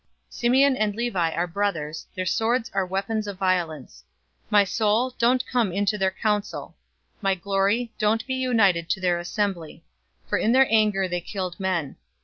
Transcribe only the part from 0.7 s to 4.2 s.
and Levi are brothers. Their swords are weapons of violence.